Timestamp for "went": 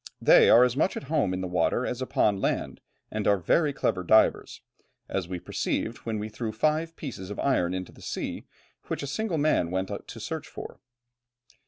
9.69-9.91